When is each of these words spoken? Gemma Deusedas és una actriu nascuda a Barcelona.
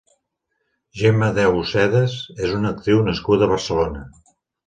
Gemma 1.01 1.27
Deusedas 1.35 2.15
és 2.47 2.55
una 2.61 2.73
actriu 2.77 3.05
nascuda 3.09 3.47
a 3.47 3.51
Barcelona. 3.55 4.05